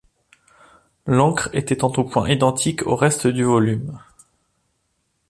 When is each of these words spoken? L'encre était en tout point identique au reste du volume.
L'encre 1.05 1.51
était 1.53 1.83
en 1.83 1.91
tout 1.91 2.03
point 2.03 2.27
identique 2.27 2.87
au 2.87 2.95
reste 2.95 3.27
du 3.27 3.43
volume. 3.43 3.99